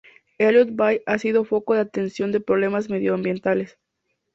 [0.39, 3.77] Elliott Bay ha sido foco de atención de problemas medioambientales.